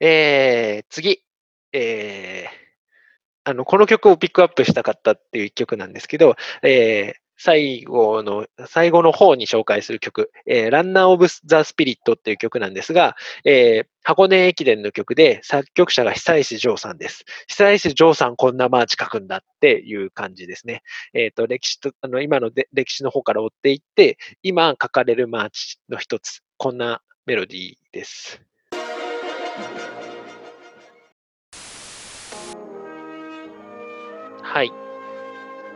[0.00, 1.22] えー、次。
[1.72, 2.48] えー、
[3.44, 17.24] あの、この曲をピックアップしたかったっていう一曲なんですけど、えー、最後の、最後の方に紹介する曲、えー、 Runner of the Spirit っていう曲なんですが、えー、箱根駅伝の曲で作曲者が久石譲さんです。
[17.48, 20.82] 久石譲さんこんなマーチ書くんだっていう感じですね。
[21.12, 28.40] えっ、ー、と、歴史と、あの、今ので歴史の方から追っていって、今書かれるマーチの一つ、こんなメロディーです。
[34.42, 34.72] はい。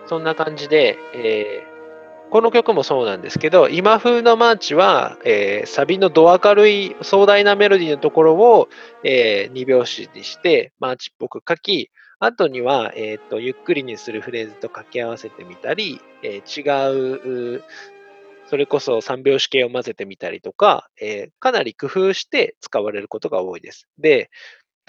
[0.06, 8.68] そんな感じで、えー、この曲もそうなんですけど、今風のマーチは、えー、サビのド明るい壮大なメロディーのところを、
[9.02, 17.62] えー、2拍子にしてマーチっぽく書き、後には、えーと、ゆっくりにするフレーズと掛け合わせてみたり、えー、違う、
[18.48, 23.88] それこそ三拍子系を混ぜてみたりとか、えー、かなり工夫して使われることが多いです。
[23.98, 24.30] で、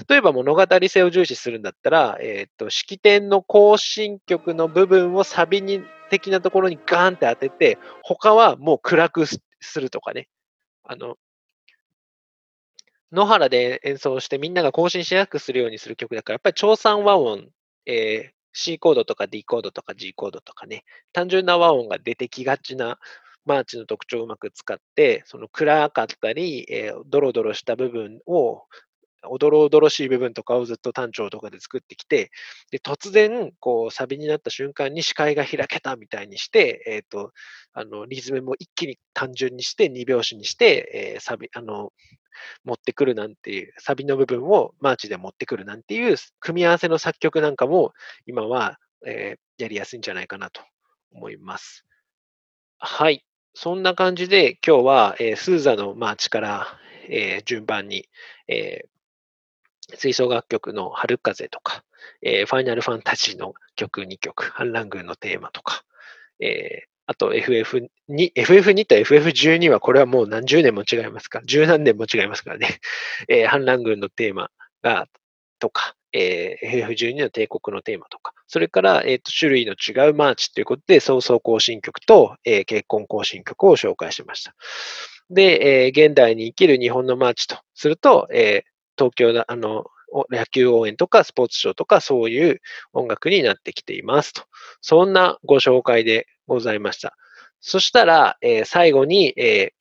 [0.08, 9.42] 例えば物語性を重視するんだったら、えっ、ー、と、式典の行進曲の部分をサビに的なところにガーンって当てて、他はもう暗くす
[9.76, 10.30] るとかね。
[10.86, 11.18] あの、
[13.12, 17.50] 野原で演奏してみんなが行進しやすくするようにする曲だから、やっぱり長三和音、
[17.86, 23.00] えー、C コードとか D コードとか G コードとかね、単純な和音が出てきがちな
[23.50, 28.64] マーチの特徴をうまく使って、その暗かったり、えー、ドロドロした部分を
[29.28, 32.32] おどろおどろしい部分とかをずっと短調とかで作ってきて、
[32.72, 37.32] で突然、こう、サビになった瞬間に視界が開けたみたいにして、えっ、ー、と、
[37.74, 41.92] あの、リズムも一気に単純にして、2拍子にして、えー、サビ、あの、
[42.64, 47.92] 持ってくるなんていう、サビの部分をマーチで持ってくるなんていう組み合わせの作曲なんかも
[48.26, 50.62] 今は、えー、やりやすいんじゃないかなと
[51.12, 51.86] 思います。
[52.78, 53.26] はい。
[53.62, 56.68] そんな感じで今日は、えー、スーザのマーチから、
[57.10, 58.08] えー、順番に、
[58.48, 61.84] えー、吹奏楽曲の春風とか、
[62.22, 65.84] えー、ファイナルファンタジーの曲2曲、反乱軍のテーマとか、
[66.40, 67.90] えー、あと FF2、
[68.34, 72.80] FF2 と FF12 はこれはもう何十年も違いますか、十何年も違いますからね。
[73.28, 74.52] えー、反乱軍のテーマ
[74.82, 75.10] が、
[75.60, 84.56] とか、えー、FF12 の帝国のテーマとか、それから、えーと、種類の違うマーチということで、早々行進曲と、えー、結婚行進曲を紹介しました。
[85.30, 88.64] で、えー、現代に生きる日本のマーチとすると、え、
[88.98, 89.86] 東京の、あの、
[90.32, 92.62] 野球応援とかスポーツショーとかそういう
[92.94, 94.44] 音楽になってきていますと。
[94.82, 97.16] そんなご紹介でございました。
[97.62, 99.74] そしたら、え、最後に、え、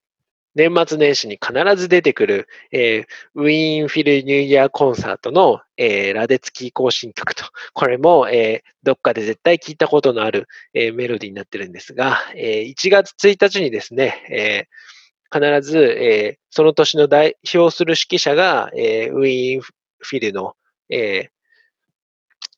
[0.54, 7.44] 年末年始に必ず出てくる、えー、ウィーンフィルニューイヤーコンサートの、えー、ラデツキー行進曲と、
[7.74, 14.98] これも、えー、どっかで絶対聞いたことのある、えー、メロディーになってるんですが、えー、1月1日にですね、えー
[15.30, 20.54] 必ず、えー、その年の代表する指揮者が、えー、ウィーンフィルの、
[20.88, 21.30] えー、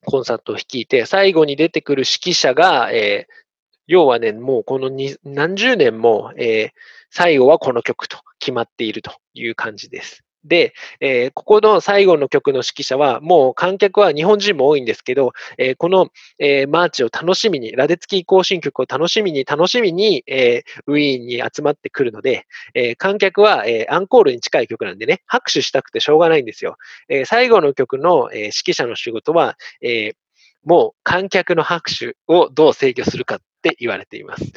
[0.06, 3.32] コンサートを率いて、最後に出てくる指揮者が、えー、
[3.90, 4.88] 要はね、もうこの
[5.24, 6.70] 何十年も、えー、
[7.10, 10.22] 最後はこの曲と決まっているという感じです。
[10.44, 16.06] で、えー、ここの最後の曲の指揮者は、もう観客は日本人も多いんですけど、えー、この、
[16.38, 26.76] えー、マーチを楽しみに、ラデツキー行進曲を楽しみに、楽しみに、えウィーンに集まってくるので、え観客は、えアンコールに近い曲なんでね、拍手したくてしょうがないんですよ。
[27.08, 30.12] え最後の曲の、え指揮者の仕事は、え
[30.64, 34.52] もう観客の拍手をどう制御するかって言われています。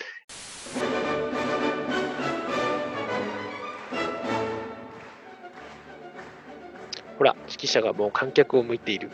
[7.17, 9.11] ほら、指揮者がもう観客を向いている。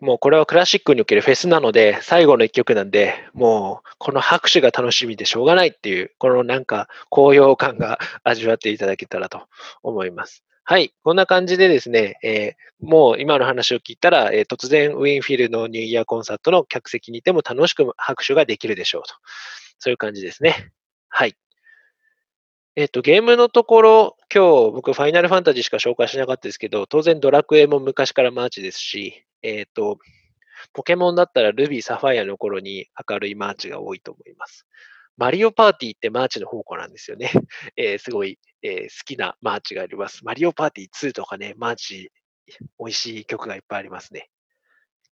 [0.00, 9.46] もうこれはクラシックにおけるフェスなので、最後の一曲なんで、もうこの拍手が楽しみでしょうがないっていう、このなんか高揚感が味わっていただけたらと
[9.82, 10.44] 思います。
[10.66, 10.94] はい。
[11.02, 19.14] こんな感じでですね、えー、もう今の話を聞いたら、えー、突然ウィンフィルのニューイヤーコンサートの客席にいても楽しく拍手ができるでしょうと。
[19.78, 20.72] そういう感じですね。
[21.08, 21.36] はい。
[22.76, 29.98] えっ、と、ゲームのところ、今日僕ファイナルファンタジーしか紹介しなかったですけど、当然ドラクエも昔からマーチですし、えっ、と、
[30.72, 34.66] ポケモンだったらルビー、サファイアの頃に明るいマーチが多いと思います。
[35.18, 37.30] マリオパーティーってマーチの宝庫なんですよね。
[37.76, 40.24] えー、すごい、えー、好きなマーチがあります。
[40.24, 42.10] マリオパーティー2とかね、マーチ、
[42.78, 44.30] 美味しい曲がいっぱいありますね。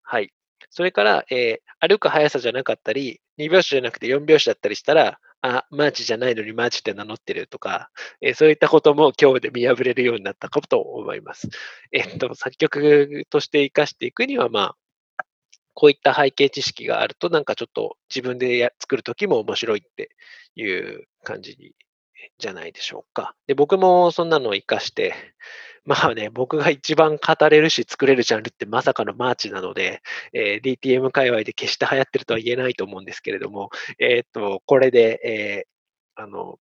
[0.02, 0.32] はい。
[0.70, 7.90] それから、えー、歩く速さじゃなかったり、2拍子じゃなくて4拍子だったりしたら、あ、マーチじゃないのにマーチって名乗ってるとか、
[8.20, 11.48] えー、そういったことも今日で見破れるようになったかと思います。
[11.90, 14.76] えっと、作曲として活かしていくには、ま
[15.16, 15.24] あ、
[15.74, 20.10] こういった背景知識があると、なんかちょっと自分でや作るときも面白いって
[20.54, 21.74] いう感じに
[22.38, 23.34] じゃないでしょうか。
[23.46, 25.14] で、僕もそんなのを活かして、
[25.84, 30.00] まあね、僕が一番語れるし作れるジャンルってまさかのマーチなので、
[30.32, 36.58] えー、DTM 界隈で決して流行ってるとは言えないと思うんですけれども、えっ、と、これで、えー、あの、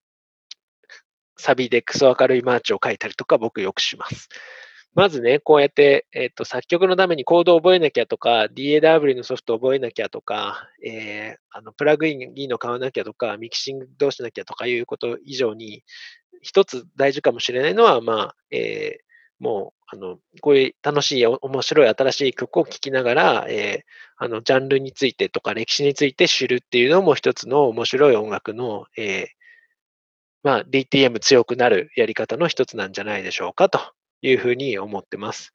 [1.36, 4.28] サビでクソ明るいマーチを書いたりとか僕よくします。
[4.94, 15.84] まずね、こうやって、えっ、と、作曲のためにコードを覚えなきゃとか、DAW のソフトを覚えなきゃとか、えー、あのプラグインいいの買わなきゃとか、ミキシングどうしなきゃとかいうこと以上に、
[16.42, 19.08] 一つ大事かもしれないのは、まあ、えー、
[19.38, 29.26] もう、あの、こういう楽しい、面白い新しい曲を聴きながら、えー、あの、ジャンルについてとか歴史について知るっていうのも一つの面白い音楽の、えー、
[30.42, 33.97] まあ、DTM 強くなるやり方の一つなんじゃないでしょうかと。
[34.22, 35.52] いうふうに思ってます。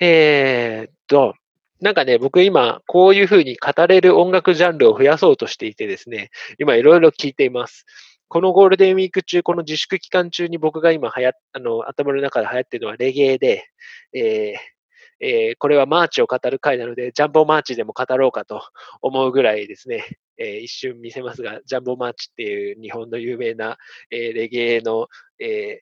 [0.00, 1.34] えー、っと、
[1.80, 7.84] なんかね、僕今、こういうふうに語れる音楽ジャンルを増やそうとしていてですね、今いろいろ聞いています。
[8.28, 13.66] このゴールデンウィーク中、この自粛期間中に僕が今はやあの頭の中で流行っているのはレゲエで、
[14.12, 14.76] えー
[15.20, 18.62] えー、これはマーチを語る回なので、ジャンボマーチでも語ろうかと
[19.00, 20.04] 思うぐらいですね、
[20.38, 23.78] えー、一瞬見せますが、ジャンボマーチっていう日本の有名な、
[24.10, 25.08] えー、レゲエの、
[25.38, 25.80] え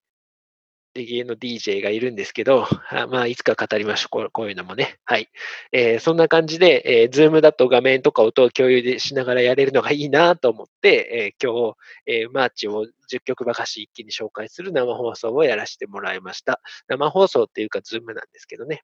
[0.94, 4.31] レゲエの DJ がいるんですけど、あまあ、いつか語りましょう。
[4.31, 4.99] こういうのもね。
[5.05, 5.29] はい。
[5.73, 11.76] えー、そんな感じで、えー、ズームだと画面とか音を共有しながらやれるのがいいなと思って、えー、今日、
[12.06, 16.61] えー、マーチを10曲ばかし一気に紹介する生放送をやらせてもらいました。
[16.87, 18.82] 生放送っていうか、ズームなんですけどね。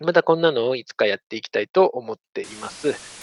[0.00, 3.15] またこんなのをいつかやっていきたいと思っています。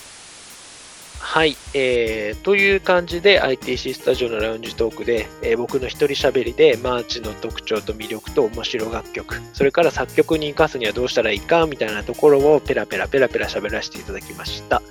[1.19, 14.81] はい、えー、という感じで ITC スタジオのラウンジトークで、えー、僕の一人喋りでマーチの特徴と魅力と面白楽曲、それから作曲に生かすにはどうしたらいいかみたいなところをペラペラペラペラ喋らせていただきました。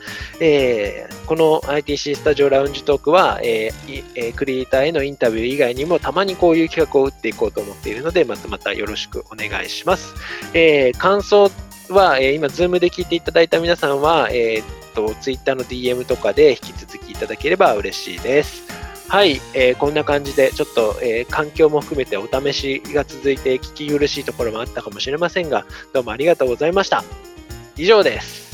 [0.40, 10.14] えー、この ITC スタジオラウンジトークは、えー、クリエイターへのインタビュー以外にもたまにこういう企画を打っていこうと思っているので、またまたよろしくお願いします。
[10.54, 11.50] えー、感想
[11.88, 18.62] は、えー、今、ズームで聞いていただいた皆さんは、えーと、Twitter の DM とかで引き続きいただければ嬉しいです。
[19.08, 27.04] はい、えー、こんな感じで、ちょっと、えー、環境も含めてお試しが続いて聞き苦しいところもあったかもしれませんが、どうもありがとうございました。
[27.76, 28.51] 以上です。